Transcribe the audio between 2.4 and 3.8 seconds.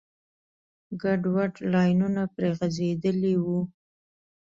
غځېدلي وو.